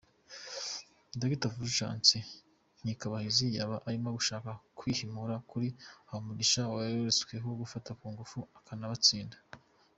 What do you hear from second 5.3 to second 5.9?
kuri